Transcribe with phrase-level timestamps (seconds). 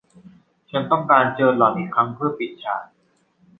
[0.71, 2.83] ฉันต้องการเจอหล่อนอีกครั้งเพื่อปิดฉาก